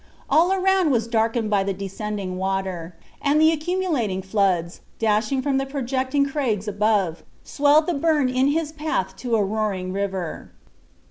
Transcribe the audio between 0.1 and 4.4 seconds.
All around was darkened by the descending water; and the accumulating